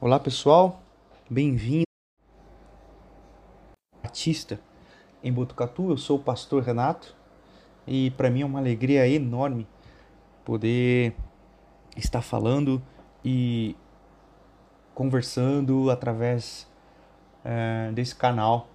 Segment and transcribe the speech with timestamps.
[0.00, 0.80] Olá pessoal,
[1.28, 1.82] bem-vindo
[4.00, 4.60] Batista
[5.24, 5.90] em Botucatu.
[5.90, 7.16] Eu sou o pastor Renato
[7.84, 9.66] e para mim é uma alegria enorme
[10.44, 11.16] poder
[11.96, 12.80] estar falando
[13.24, 13.74] e
[14.94, 16.70] conversando através
[17.44, 18.68] é, desse canal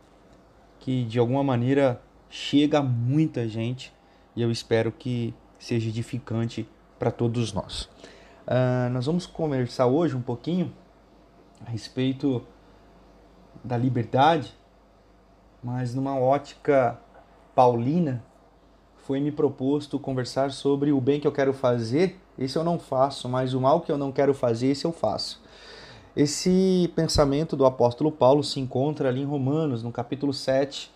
[0.78, 3.94] que de alguma maneira chega a muita gente
[4.36, 6.68] e eu espero que seja edificante
[7.00, 7.84] para todos nós.
[8.46, 10.74] Uh, nós vamos conversar hoje um pouquinho
[11.66, 12.44] a respeito
[13.64, 14.54] da liberdade,
[15.64, 17.00] mas numa ótica
[17.56, 18.24] paulina,
[19.04, 23.28] foi me proposto conversar sobre o bem que eu quero fazer, esse eu não faço,
[23.28, 25.42] mas o mal que eu não quero fazer, esse eu faço.
[26.16, 30.92] Esse pensamento do apóstolo Paulo se encontra ali em Romanos, no capítulo 7,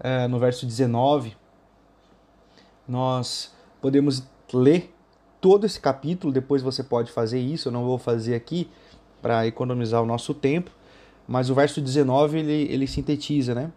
[0.00, 1.36] é, no verso 19.
[2.86, 4.22] Nós podemos
[4.52, 4.94] ler
[5.40, 8.70] todo esse capítulo, depois você pode fazer isso, eu não vou fazer aqui,
[9.22, 10.70] para economizar o nosso tempo,
[11.26, 13.70] mas o verso 19 ele, ele sintetiza, né?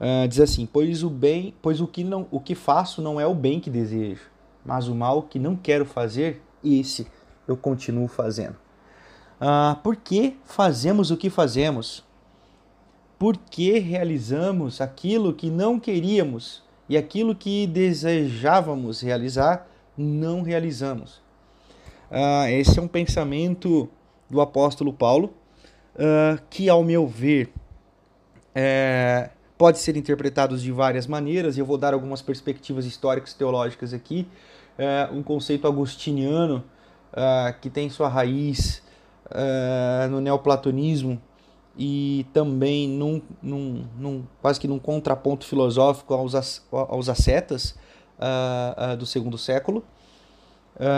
[0.00, 3.26] Uh, diz assim: pois o bem, pois o que não, o que faço não é
[3.26, 4.22] o bem que desejo,
[4.64, 7.06] mas o mal que não quero fazer, esse
[7.46, 8.56] eu continuo fazendo.
[9.40, 12.04] Uh, por que fazemos o que fazemos?
[13.18, 21.22] Por que realizamos aquilo que não queríamos e aquilo que desejávamos realizar, não realizamos?
[22.10, 23.88] Uh, esse é um pensamento
[24.32, 25.34] do apóstolo Paulo,
[25.94, 27.52] uh, que, ao meu ver,
[28.54, 33.92] é, pode ser interpretado de várias maneiras, e eu vou dar algumas perspectivas históricas teológicas
[33.92, 34.26] aqui.
[34.78, 36.64] É, um conceito agostiniano
[37.12, 38.82] uh, que tem sua raiz
[39.26, 41.20] uh, no neoplatonismo
[41.76, 47.76] e também num, num, num, quase que num contraponto filosófico aos, aos ascetas
[48.18, 49.84] uh, do segundo século.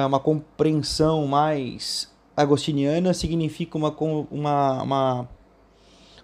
[0.07, 3.91] uma compreensão mais agostiniana significa uma,
[4.31, 5.29] uma, uma,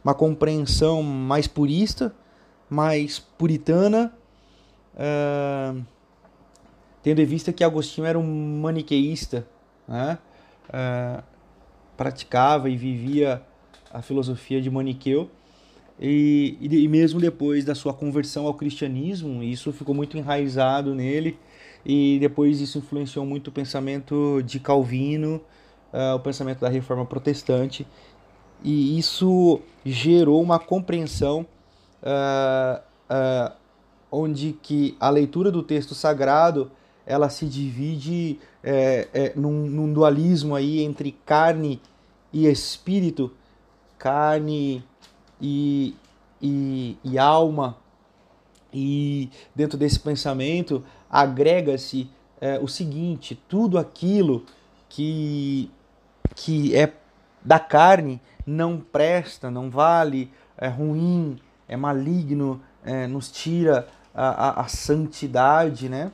[0.05, 2.14] uma compreensão mais purista,
[2.69, 4.12] mais puritana,
[4.94, 5.82] uh,
[7.03, 9.47] tendo em vista que Agostinho era um maniqueísta,
[9.87, 10.19] né?
[10.69, 11.22] uh,
[11.97, 13.43] praticava e vivia
[13.93, 15.31] a filosofia de Maniqueu.
[16.03, 21.38] E, e, mesmo depois da sua conversão ao cristianismo, isso ficou muito enraizado nele,
[21.84, 25.43] e depois isso influenciou muito o pensamento de Calvino,
[25.93, 27.87] uh, o pensamento da reforma protestante,
[28.62, 31.47] e isso gerou uma compreensão
[32.03, 32.81] uh,
[33.11, 33.53] uh,
[34.11, 36.71] onde que a leitura do texto sagrado
[37.06, 41.81] ela se divide é, é, num, num, dualismo aí entre carne
[42.33, 43.33] e espírito,
[43.99, 44.84] carne
[45.41, 45.97] e,
[46.41, 47.77] e, e alma,
[48.73, 52.09] e dentro desse pensamento agrega-se
[52.41, 54.45] é, o seguinte: tudo aquilo
[54.89, 55.71] que
[56.35, 56.93] que é
[57.45, 64.61] da carne não presta, não vale, é ruim, é maligno, é, nos tira a, a,
[64.63, 66.11] a, santidade, né?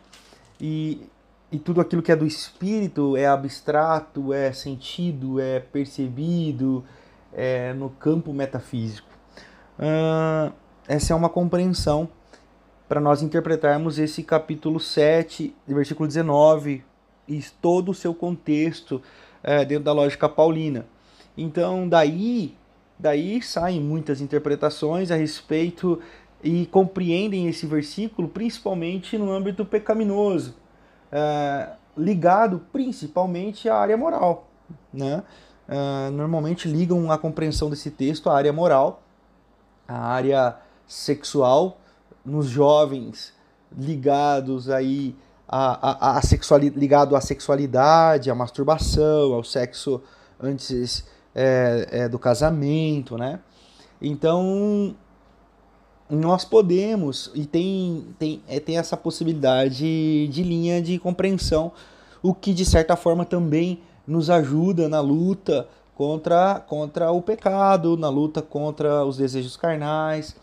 [0.61, 1.09] E,
[1.51, 6.85] e tudo aquilo que é do espírito é abstrato, é sentido, é percebido,
[7.33, 9.09] é no campo metafísico.
[9.79, 10.53] Uh,
[10.89, 12.09] essa é uma compreensão
[12.89, 16.85] para nós interpretarmos esse capítulo 7, versículo 19,
[17.29, 19.03] e todo o seu contexto
[19.47, 20.85] é, dentro da lógica paulina.
[21.39, 22.57] Então, daí,
[22.99, 26.01] daí saem muitas interpretações a respeito
[26.43, 30.57] e compreendem esse versículo principalmente no âmbito pecaminoso,
[31.13, 34.49] é, ligado principalmente à área moral.
[34.93, 35.23] Né?
[35.69, 39.03] É, normalmente ligam a compreensão desse texto à área moral,
[39.87, 40.57] à área
[40.87, 41.79] sexual,
[42.25, 43.33] nos jovens
[43.77, 45.15] ligados aí
[45.49, 50.03] a, a, a sexualidade, ligado à sexualidade, à masturbação, ao sexo
[50.41, 53.41] antes é, é, do casamento, né?
[54.01, 54.95] Então
[56.09, 61.73] nós podemos e tem, tem, é, tem essa possibilidade de linha de compreensão,
[62.23, 68.09] o que de certa forma também nos ajuda na luta contra, contra o pecado, na
[68.09, 70.37] luta contra os desejos carnais.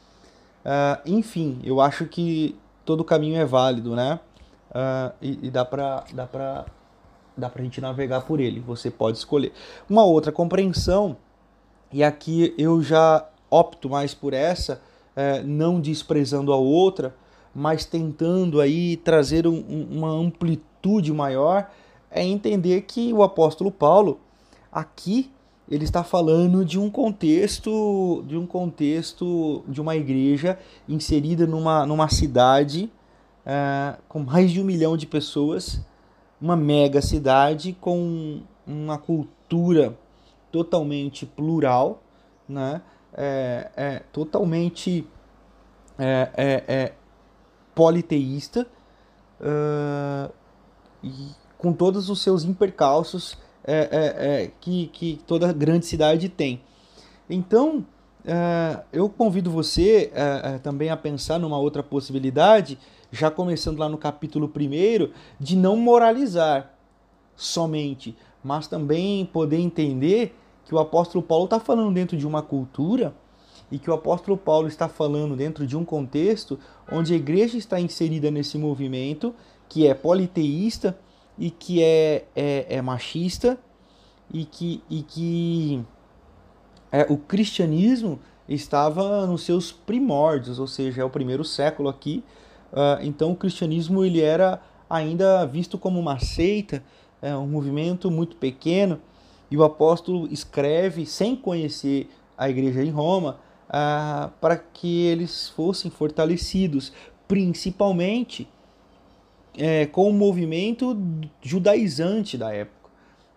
[0.66, 4.20] Uh, enfim, eu acho que todo caminho é válido, né?
[4.74, 6.66] Uh, e, e, dá para dá pra,
[7.38, 8.60] dá pra gente navegar por ele.
[8.60, 9.54] Você pode escolher.
[9.90, 11.16] Uma outra compreensão,
[11.92, 14.82] e aqui eu já opto mais por essa,
[15.16, 17.16] uh, não desprezando a outra,
[17.54, 21.70] mas tentando aí trazer um, uma amplitude maior,
[22.10, 24.20] é entender que o apóstolo Paulo
[24.72, 25.32] aqui
[25.70, 32.10] ele está falando de um contexto de um contexto de uma igreja inserida numa, numa
[32.10, 32.92] cidade
[33.46, 35.80] uh, com mais de um milhão de pessoas,
[36.42, 39.98] uma mega cidade com uma cultura
[40.52, 42.02] totalmente plural,
[42.48, 42.82] né?
[43.16, 45.08] é, é totalmente
[45.98, 46.94] é, é, é
[47.76, 48.68] politeísta
[49.40, 50.32] uh,
[51.04, 56.62] e com todos os seus impercalços é, que, que toda grande cidade tem.
[57.30, 57.86] Então,
[58.92, 60.12] eu convido você
[60.62, 62.78] também a pensar numa outra possibilidade,
[63.12, 66.74] já começando lá no capítulo 1, de não moralizar
[67.36, 70.36] somente, mas também poder entender
[70.66, 73.14] que o apóstolo Paulo está falando dentro de uma cultura
[73.72, 76.60] e que o apóstolo Paulo está falando dentro de um contexto
[76.92, 79.34] onde a igreja está inserida nesse movimento
[79.68, 80.98] que é politeísta
[81.38, 83.58] e que é, é, é machista
[84.32, 85.84] e que, e que
[86.94, 92.24] é, o cristianismo estava nos seus primórdios, ou seja, é o primeiro século aqui.
[92.72, 96.84] Uh, então o cristianismo ele era ainda visto como uma seita,
[97.20, 99.02] é, um movimento muito pequeno
[99.50, 105.90] e o apóstolo escreve, sem conhecer a igreja em Roma, ah, para que eles fossem
[105.90, 106.92] fortalecidos,
[107.28, 108.48] principalmente
[109.58, 110.98] é, com o movimento
[111.42, 112.83] judaizante da época.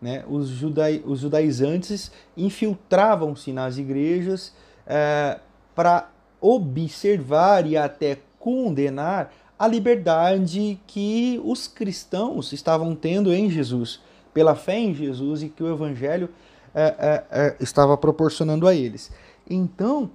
[0.01, 0.25] Né?
[0.29, 4.53] Os, judai, os judaizantes infiltravam-se nas igrejas
[4.87, 5.39] é,
[5.75, 6.11] para
[6.41, 14.01] observar e até condenar a liberdade que os cristãos estavam tendo em Jesus
[14.37, 16.29] pela fé em Jesus e que o Evangelho
[16.75, 19.11] é, é, é, estava proporcionando a eles.
[19.49, 20.11] Então,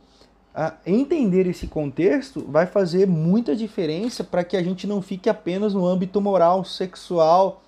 [0.86, 5.88] entender esse contexto vai fazer muita diferença para que a gente não fique apenas no
[5.88, 7.64] âmbito moral, sexual,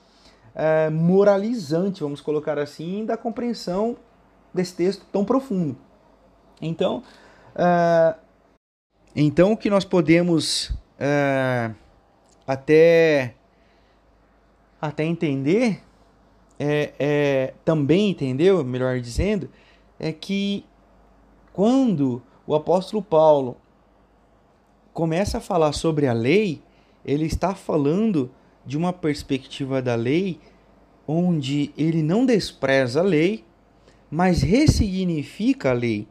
[0.56, 3.98] é, moralizante, vamos colocar assim, da compreensão
[4.54, 5.76] desse texto tão profundo.
[6.62, 7.04] Então,
[7.56, 8.16] é,
[9.16, 11.72] então o que nós podemos é,
[12.48, 13.36] até
[14.80, 15.82] até entender
[16.60, 19.50] é, é, também entendeu, melhor dizendo,
[20.00, 20.66] é que
[21.52, 23.58] quando o apóstolo Paulo
[24.94, 26.62] começa a falar sobre a lei,
[27.06, 28.30] ele está falando
[28.66, 30.40] de uma perspectiva da lei
[31.08, 33.44] onde ele não despreza a lei,
[34.10, 36.08] mas ressignifica a lei.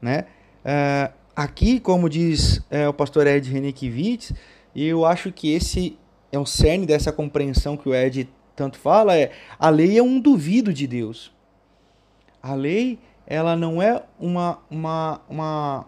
[0.00, 0.26] Né?
[0.64, 4.32] Uh, aqui, como diz uh, o pastor Ed Renekiewicz,
[4.74, 5.98] eu acho que esse
[6.32, 10.20] é o cerne dessa compreensão que o Ed tanto fala é a lei é um
[10.20, 11.32] duvido de Deus.
[12.42, 15.86] A lei ela não é uma, uma, uma,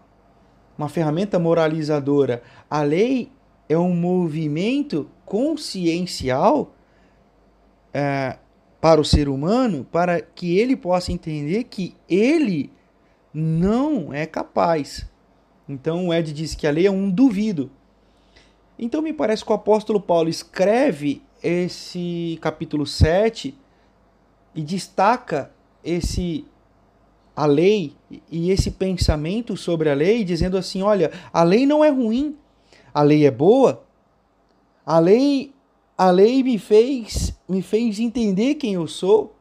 [0.79, 2.43] uma ferramenta moralizadora.
[2.71, 3.33] A lei
[3.69, 6.75] é um movimento consciencial
[7.91, 8.37] é,
[8.83, 12.71] para o ser humano para que ele possa entender que ele
[13.33, 15.11] não é capaz.
[15.67, 17.71] Então o Ed diz que a lei é um duvido.
[18.79, 23.57] Então me parece que o apóstolo Paulo escreve esse capítulo 7
[24.55, 25.51] e destaca
[25.83, 26.45] esse
[27.35, 27.97] a lei
[28.31, 32.37] e esse pensamento sobre a lei, dizendo assim: olha, a lei não é ruim,
[32.93, 33.83] a lei é boa,
[34.85, 35.53] a lei,
[35.97, 39.35] a lei me fez, me fez entender quem eu sou.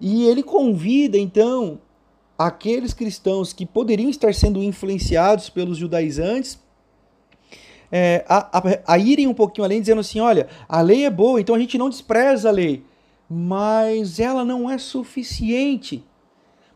[0.00, 1.80] E ele convida então
[2.38, 6.58] aqueles cristãos que poderiam estar sendo influenciados pelos judaizantes
[7.96, 11.40] é, a, a, a irem um pouquinho além, dizendo assim: olha, a lei é boa,
[11.40, 12.84] então a gente não despreza a lei,
[13.30, 16.04] mas ela não é suficiente,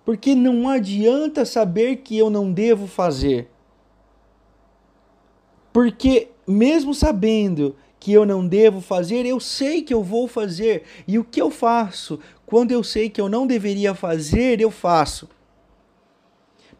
[0.05, 3.51] porque não adianta saber que eu não devo fazer.
[5.73, 10.85] Porque, mesmo sabendo que eu não devo fazer, eu sei que eu vou fazer.
[11.07, 12.19] E o que eu faço?
[12.47, 15.29] Quando eu sei que eu não deveria fazer, eu faço.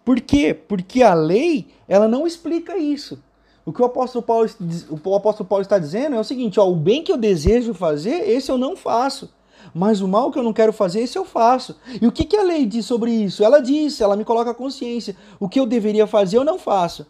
[0.05, 0.55] Por quê?
[0.55, 3.23] Porque a lei, ela não explica isso.
[3.67, 4.49] O que o apóstolo Paulo,
[4.89, 8.27] o apóstolo Paulo está dizendo é o seguinte: ó, o bem que eu desejo fazer,
[8.31, 9.31] esse eu não faço.
[9.75, 11.77] Mas o mal que eu não quero fazer, esse eu faço.
[12.01, 13.45] E o que, que a lei diz sobre isso?
[13.45, 15.15] Ela diz, ela me coloca a consciência.
[15.39, 17.07] O que eu deveria fazer, eu não faço.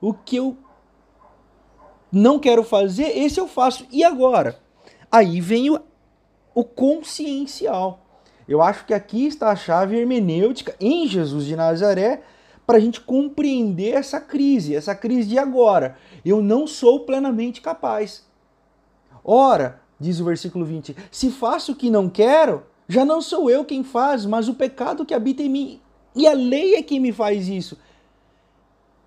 [0.00, 0.56] O que eu
[2.10, 3.86] não quero fazer, esse eu faço.
[3.90, 4.58] E agora?
[5.10, 5.80] Aí vem o,
[6.54, 8.04] o consciencial.
[8.48, 12.22] Eu acho que aqui está a chave hermenêutica em Jesus de Nazaré
[12.66, 15.96] para a gente compreender essa crise, essa crise de agora.
[16.24, 18.26] Eu não sou plenamente capaz.
[19.24, 23.64] Ora, diz o versículo 20, se faço o que não quero, já não sou eu
[23.64, 25.80] quem faz, mas o pecado que habita em mim.
[26.14, 27.78] E a lei é quem me faz isso.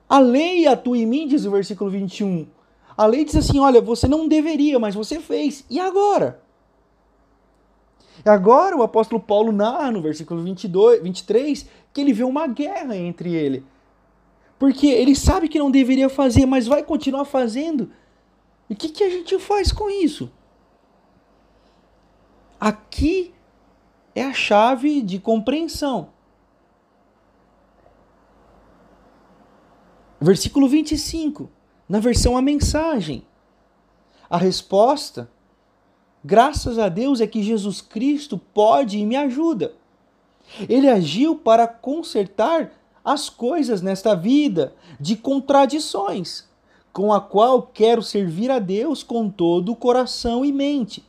[0.07, 2.45] A lei atua em mim, diz o versículo 21.
[3.01, 5.65] A lei diz assim: olha, você não deveria, mas você fez.
[5.67, 6.39] E agora?
[8.23, 13.33] Agora o apóstolo Paulo narra no versículo 22, 23 que ele vê uma guerra entre
[13.33, 13.65] ele.
[14.59, 17.91] Porque ele sabe que não deveria fazer, mas vai continuar fazendo.
[18.69, 20.31] E o que, que a gente faz com isso?
[22.59, 23.33] Aqui
[24.13, 26.09] é a chave de compreensão.
[30.19, 31.49] Versículo 25,
[31.91, 33.21] na versão A Mensagem.
[34.29, 35.29] A resposta,
[36.23, 39.73] graças a Deus, é que Jesus Cristo pode e me ajuda.
[40.69, 42.71] Ele agiu para consertar
[43.03, 46.47] as coisas nesta vida de contradições,
[46.93, 51.05] com a qual quero servir a Deus com todo o coração e mente.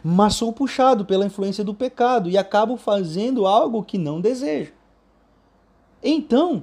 [0.00, 4.72] Mas sou puxado pela influência do pecado e acabo fazendo algo que não desejo.
[6.00, 6.62] Então,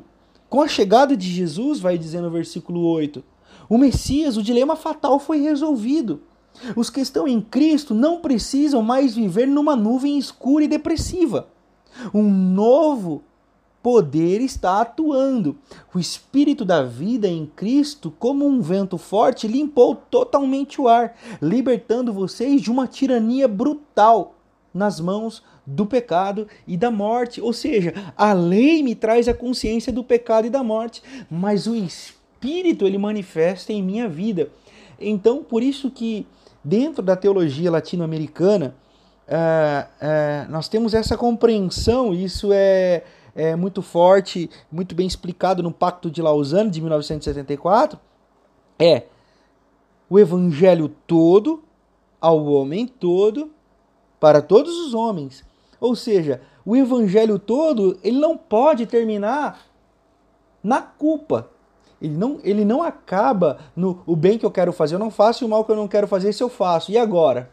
[0.49, 3.23] com a chegada de Jesus, vai dizer no versículo 8,
[3.69, 6.21] o Messias, o dilema fatal foi resolvido.
[6.75, 11.47] Os que estão em Cristo não precisam mais viver numa nuvem escura e depressiva.
[12.13, 13.23] Um novo
[13.83, 15.57] poder está atuando.
[15.93, 22.13] O espírito da vida em Cristo, como um vento forte, limpou totalmente o ar, libertando
[22.13, 24.36] vocês de uma tirania brutal
[24.77, 27.41] nas mãos do pecado e da morte.
[27.41, 31.75] Ou seja, a lei me traz a consciência do pecado e da morte, mas o
[31.75, 34.49] Espírito ele manifesta em minha vida.
[34.99, 36.25] Então, por isso que
[36.63, 38.75] dentro da teologia latino-americana
[39.27, 42.13] uh, uh, nós temos essa compreensão.
[42.13, 43.03] Isso é,
[43.35, 47.99] é muito forte, muito bem explicado no Pacto de Lausanne de 1974.
[48.79, 49.03] É
[50.09, 51.63] o evangelho todo
[52.21, 53.51] ao homem todo
[54.19, 55.45] para todos os homens
[55.79, 59.61] ou seja, o evangelho todo, ele não pode terminar
[60.63, 61.49] na culpa.
[62.01, 65.43] Ele não, ele não acaba no o bem que eu quero fazer, eu não faço
[65.43, 66.91] e o mal que eu não quero fazer, se eu faço.
[66.91, 67.49] E agora?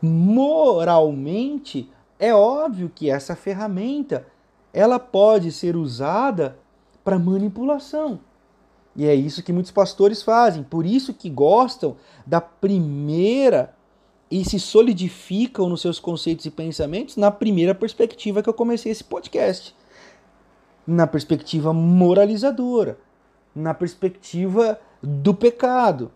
[0.00, 4.26] Moralmente, é óbvio que essa ferramenta
[4.72, 6.56] ela pode ser usada
[7.02, 8.20] para manipulação.
[8.94, 10.62] E é isso que muitos pastores fazem.
[10.62, 13.74] Por isso que gostam da primeira
[14.30, 19.02] e se solidificam nos seus conceitos e pensamentos na primeira perspectiva que eu comecei esse
[19.02, 19.74] podcast.
[20.86, 22.98] Na perspectiva moralizadora,
[23.54, 26.12] na perspectiva do pecado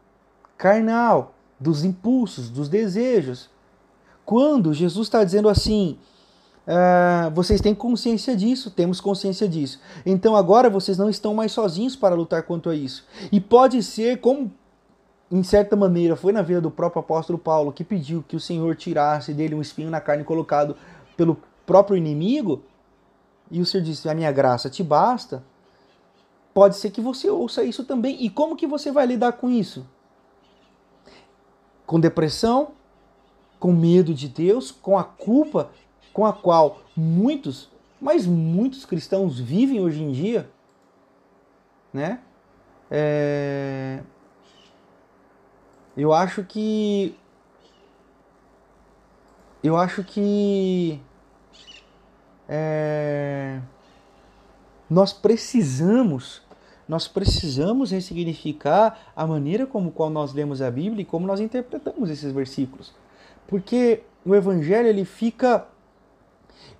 [0.56, 3.50] carnal, dos impulsos, dos desejos.
[4.24, 5.98] Quando Jesus está dizendo assim,
[6.66, 9.78] Uh, vocês têm consciência disso, temos consciência disso.
[10.06, 13.04] Então agora vocês não estão mais sozinhos para lutar contra isso.
[13.30, 14.50] E pode ser, como
[15.30, 18.76] em certa maneira, foi na vida do próprio apóstolo Paulo que pediu que o Senhor
[18.76, 20.76] tirasse dele um espinho na carne colocado
[21.16, 22.62] pelo próprio inimigo,
[23.50, 25.42] e o Senhor disse: A minha graça te basta.
[26.52, 28.24] Pode ser que você ouça isso também.
[28.24, 29.84] E como que você vai lidar com isso?
[31.84, 32.68] Com depressão,
[33.58, 35.70] com medo de Deus, com a culpa
[36.14, 37.68] com a qual muitos,
[38.00, 40.48] mas muitos cristãos vivem hoje em dia,
[41.92, 42.20] né?
[42.88, 44.00] É,
[45.96, 47.14] eu acho que.
[49.62, 51.00] Eu acho que.
[52.48, 53.60] É,
[54.90, 56.42] nós precisamos.
[56.86, 62.10] Nós precisamos ressignificar a maneira como qual nós lemos a Bíblia e como nós interpretamos
[62.10, 62.92] esses versículos.
[63.46, 65.66] Porque o evangelho ele fica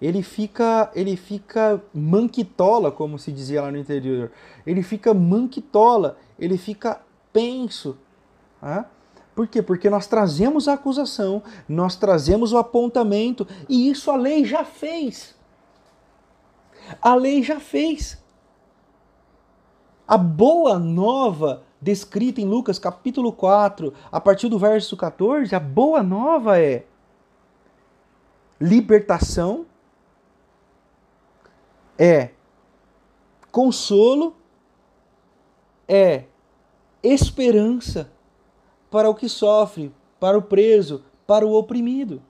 [0.00, 4.30] ele fica ele fica manquitola, como se dizia lá no interior.
[4.66, 7.00] Ele fica manquitola, ele fica
[7.32, 7.96] penso.
[8.60, 8.84] Né?
[9.34, 9.60] Por quê?
[9.60, 15.34] Porque nós trazemos a acusação, nós trazemos o apontamento, e isso a lei já fez.
[17.02, 18.22] A lei já fez.
[20.06, 26.02] A boa nova descrita em Lucas capítulo 4, a partir do verso 14, a boa
[26.02, 26.84] nova é
[28.60, 29.66] libertação,
[31.98, 32.30] é
[33.50, 34.36] consolo,
[35.88, 36.24] é
[37.02, 38.13] esperança
[38.94, 42.22] para o que sofre, para o preso, para o oprimido.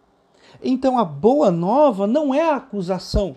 [0.62, 3.36] Então a boa nova não é a acusação.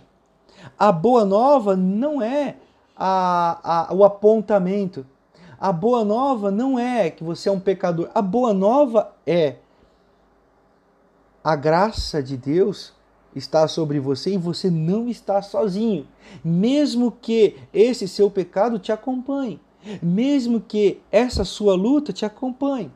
[0.80, 2.56] A boa nova não é
[2.96, 5.06] a, a, o apontamento.
[5.60, 8.10] A boa nova não é que você é um pecador.
[8.16, 9.58] A boa nova é
[11.44, 12.94] a graça de Deus
[13.36, 16.08] está sobre você e você não está sozinho.
[16.42, 19.60] Mesmo que esse seu pecado te acompanhe,
[20.02, 22.90] mesmo que essa sua luta te acompanhe.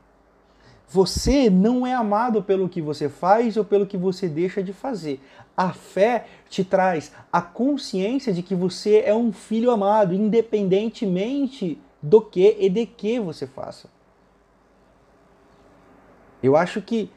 [0.91, 5.21] Você não é amado pelo que você faz ou pelo que você deixa de fazer.
[5.55, 12.19] A fé te traz a consciência de que você é um filho amado, independentemente do
[12.19, 13.89] que e de que você faça.
[16.43, 17.09] Eu acho que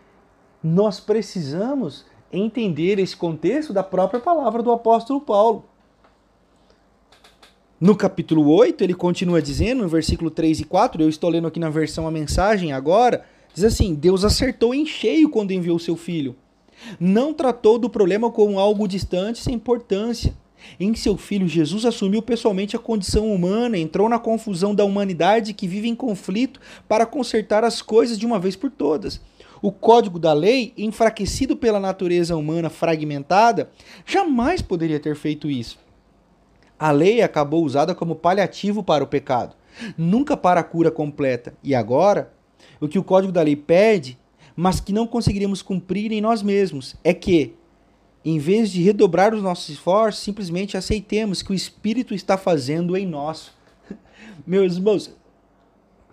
[0.63, 5.65] nós precisamos entender esse contexto da própria palavra do apóstolo Paulo.
[7.81, 11.59] No capítulo 8, ele continua dizendo, no versículo 3 e 4, eu estou lendo aqui
[11.59, 13.25] na versão a mensagem agora,
[13.55, 16.37] Diz assim: Deus acertou em cheio quando enviou seu filho.
[16.99, 20.35] Não tratou do problema como algo distante sem importância.
[20.81, 25.69] Em seu filho, Jesus assumiu pessoalmente a condição humana, entrou na confusão da humanidade que
[25.69, 29.21] vive em conflito para consertar as coisas de uma vez por todas.
[29.61, 33.71] O código da lei, enfraquecido pela natureza humana fragmentada,
[34.05, 35.79] jamais poderia ter feito isso.
[36.79, 39.55] A lei acabou usada como paliativo para o pecado,
[39.97, 41.55] nunca para a cura completa.
[41.63, 42.34] E agora,
[42.81, 44.19] o que o código da lei pede,
[44.57, 47.55] mas que não conseguiríamos cumprir em nós mesmos, é que
[48.25, 53.07] em vez de redobrar os nossos esforços, simplesmente aceitemos que o Espírito está fazendo em
[53.07, 53.51] nós.
[54.47, 55.15] Meus irmãos,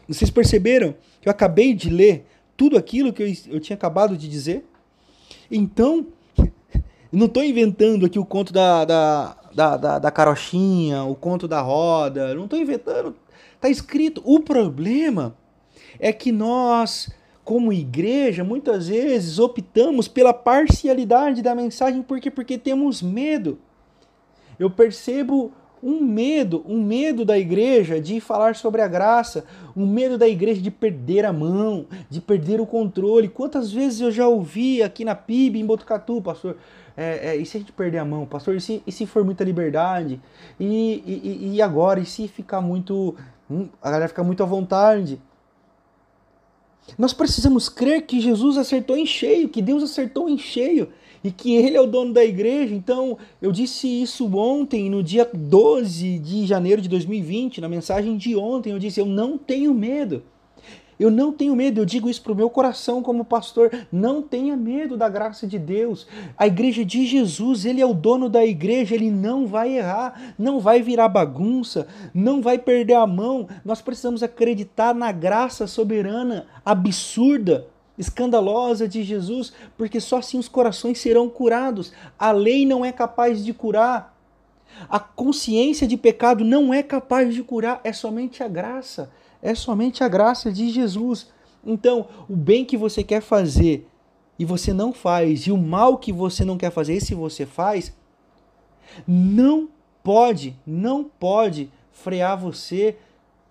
[0.08, 2.26] vocês perceberam que eu acabei de ler
[2.58, 4.66] tudo aquilo que eu, eu tinha acabado de dizer?
[5.50, 6.08] Então,
[7.12, 11.62] não estou inventando aqui o conto da, da, da, da, da carochinha, o conto da
[11.62, 13.16] roda, não estou inventando.
[13.56, 14.22] Está escrito.
[14.26, 15.38] O problema
[16.02, 17.10] é que nós
[17.44, 23.58] como igreja, muitas vezes optamos pela parcialidade da mensagem, porque porque temos medo.
[24.60, 25.52] Eu percebo
[25.84, 29.44] um medo, um medo da igreja de falar sobre a graça,
[29.76, 33.28] um medo da igreja de perder a mão, de perder o controle.
[33.28, 36.56] Quantas vezes eu já ouvi aqui na PIB, em Botucatu, pastor,
[36.96, 39.24] é, é, e se a gente perder a mão, pastor, e se, e se for
[39.26, 40.22] muita liberdade?
[40.60, 42.00] E, e, e agora?
[42.00, 43.16] E se ficar muito.
[43.50, 45.20] Hum, a galera fica muito à vontade?
[46.98, 50.90] Nós precisamos crer que Jesus acertou em cheio, que Deus acertou em cheio
[51.24, 52.74] e que Ele é o dono da igreja.
[52.74, 58.36] Então, eu disse isso ontem, no dia 12 de janeiro de 2020, na mensagem de
[58.36, 58.72] ontem.
[58.72, 60.24] Eu disse: Eu não tenho medo.
[61.02, 63.72] Eu não tenho medo, eu digo isso para o meu coração como pastor.
[63.92, 66.06] Não tenha medo da graça de Deus.
[66.38, 70.60] A igreja de Jesus, ele é o dono da igreja, ele não vai errar, não
[70.60, 73.50] vai virar bagunça, não vai perder a mão.
[73.66, 77.66] Nós precisamos acreditar na graça soberana, absurda,
[77.98, 81.92] escandalosa de Jesus, porque só assim os corações serão curados.
[82.20, 84.16] A lei não é capaz de curar.
[84.88, 90.04] A consciência de pecado não é capaz de curar, é somente a graça é somente
[90.04, 91.28] a graça de Jesus.
[91.66, 93.88] Então, o bem que você quer fazer
[94.38, 97.46] e você não faz, e o mal que você não quer fazer, e se você
[97.46, 97.94] faz,
[99.08, 99.70] não
[100.04, 102.98] pode, não pode frear você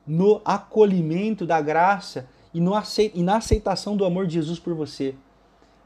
[0.06, 2.72] no acolhimento da graça e, no
[3.14, 5.14] e na aceitação do amor de Jesus por você.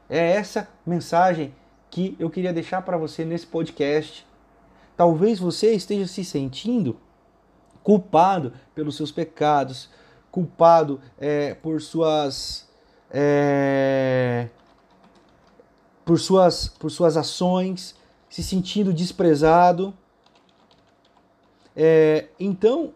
[0.09, 1.53] É essa mensagem
[1.89, 4.25] que eu queria deixar para você nesse podcast.
[4.97, 6.97] Talvez você esteja se sentindo
[7.85, 9.91] culpado pelos seus pecados,
[10.31, 12.67] culpado é, por suas
[13.11, 14.49] é,
[16.03, 17.95] por suas por suas ações,
[18.27, 19.93] se sentindo desprezado.
[21.75, 22.91] É, então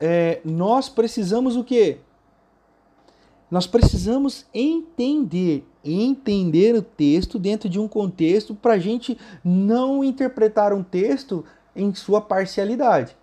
[0.00, 1.98] é, nós precisamos o que?
[3.50, 10.72] Nós precisamos entender, entender o texto dentro de um contexto para a gente não interpretar
[10.72, 11.44] um texto
[11.76, 13.17] em sua parcialidade.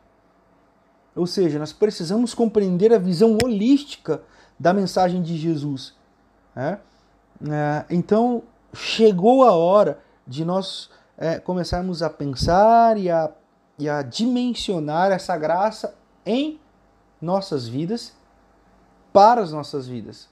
[1.15, 4.21] Ou seja, nós precisamos compreender a visão holística
[4.59, 5.95] da mensagem de Jesus.
[6.53, 6.79] Né?
[7.49, 13.31] É, então, chegou a hora de nós é, começarmos a pensar e a,
[13.79, 16.59] e a dimensionar essa graça em
[17.21, 18.13] nossas vidas,
[19.13, 20.29] para as nossas vidas.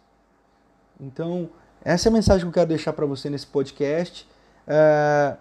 [1.00, 1.50] Então,
[1.84, 4.28] essa é a mensagem que eu quero deixar para você nesse podcast.
[4.68, 5.38] É,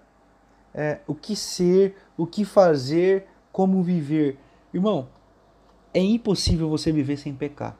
[0.75, 4.39] é, o que ser, o que fazer, como viver.
[4.73, 5.09] Irmão,
[5.95, 7.77] é impossível você viver sem pecar.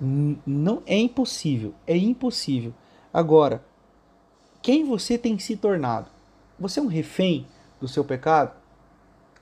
[0.00, 2.72] Não é impossível, é impossível.
[3.12, 3.62] Agora,
[4.62, 6.08] quem você tem se tornado?
[6.58, 7.46] Você é um refém
[7.80, 8.54] do seu pecado?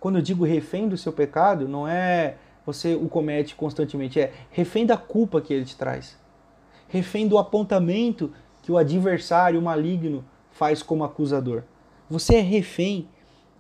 [0.00, 4.84] Quando eu digo refém do seu pecado, não é você o comete constantemente, é refém
[4.84, 6.18] da culpa que ele te traz.
[6.88, 11.62] Refém do apontamento que o adversário maligno faz como acusador.
[12.10, 13.08] Você é refém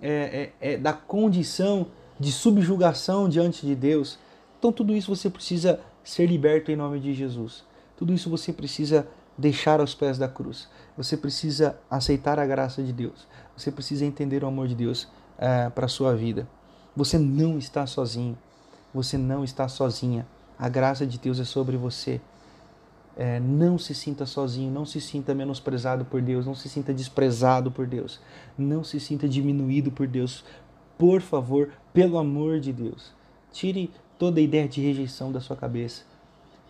[0.00, 4.18] é, é, é, da condição de subjugação diante de Deus.
[4.58, 7.64] Então, tudo isso você precisa ser liberto em nome de Jesus.
[7.96, 10.68] Tudo isso você precisa deixar aos pés da cruz.
[10.96, 13.26] Você precisa aceitar a graça de Deus.
[13.56, 15.06] Você precisa entender o amor de Deus
[15.38, 16.48] é, para a sua vida.
[16.96, 18.36] Você não está sozinho.
[18.92, 20.26] Você não está sozinha.
[20.58, 22.20] A graça de Deus é sobre você.
[23.16, 27.68] É, não se sinta sozinho, não se sinta menosprezado por Deus, não se sinta desprezado
[27.68, 28.20] por Deus,
[28.56, 30.44] não se sinta diminuído por Deus,
[30.98, 33.12] por favor, pelo amor de Deus,
[33.52, 36.02] tire toda ideia de rejeição da sua cabeça.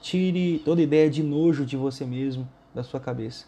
[0.00, 3.46] Tire toda ideia de nojo de você mesmo da sua cabeça.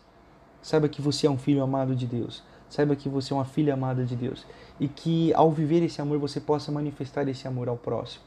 [0.62, 2.42] Saiba que você é um filho amado de Deus.
[2.68, 4.46] Saiba que você é uma filha amada de Deus.
[4.78, 8.24] E que ao viver esse amor você possa manifestar esse amor ao próximo.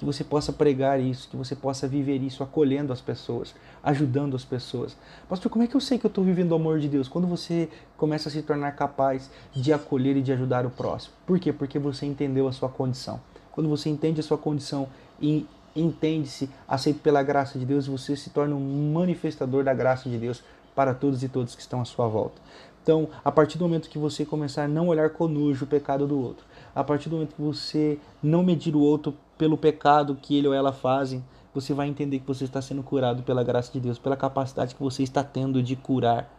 [0.00, 4.42] Que você possa pregar isso, que você possa viver isso acolhendo as pessoas, ajudando as
[4.42, 4.96] pessoas.
[5.28, 7.06] Pastor, como é que eu sei que eu estou vivendo o amor de Deus?
[7.06, 11.12] Quando você começa a se tornar capaz de acolher e de ajudar o próximo.
[11.26, 11.52] Por quê?
[11.52, 13.20] Porque você entendeu a sua condição.
[13.52, 14.88] Quando você entende a sua condição
[15.20, 20.16] e entende-se aceito pela graça de Deus, você se torna um manifestador da graça de
[20.16, 20.42] Deus
[20.74, 22.40] para todos e todos que estão à sua volta.
[22.82, 26.06] Então, a partir do momento que você começar a não olhar com nojo o pecado
[26.06, 30.36] do outro, a partir do momento que você não medir o outro pelo pecado que
[30.36, 31.24] ele ou ela fazem,
[31.54, 34.82] você vai entender que você está sendo curado pela graça de Deus, pela capacidade que
[34.82, 36.30] você está tendo de curar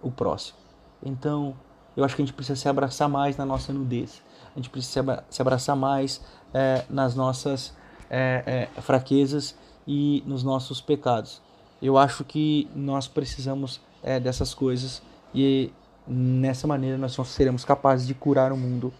[0.00, 0.56] o próximo.
[1.04, 1.56] Então,
[1.96, 4.22] eu acho que a gente precisa se abraçar mais na nossa nudez.
[4.54, 7.74] A gente precisa se abraçar mais é, nas nossas
[8.08, 11.42] é, é, fraquezas e nos nossos pecados.
[11.82, 15.02] Eu acho que nós precisamos é, dessas coisas
[15.34, 15.72] e
[16.06, 18.94] nessa maneira nós seremos capazes de curar o mundo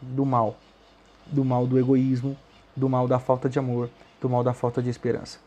[0.00, 0.56] do mal,
[1.26, 2.34] do mal do egoísmo,
[2.76, 3.88] do mal da falta de amor,
[4.20, 5.38] do mal da falta de esperança.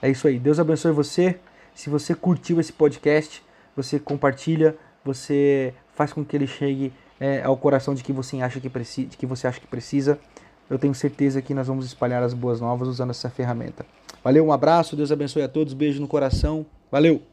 [0.00, 0.38] É isso aí.
[0.38, 1.38] Deus abençoe você.
[1.74, 3.42] Se você curtiu esse podcast,
[3.74, 8.60] você compartilha, você faz com que ele chegue é, ao coração de que você acha
[8.60, 10.18] que precisa, de que você acha que precisa.
[10.68, 13.84] Eu tenho certeza que nós vamos espalhar as boas novas usando essa ferramenta.
[14.24, 16.66] Valeu, um abraço, Deus abençoe a todos, beijo no coração.
[16.90, 17.31] Valeu.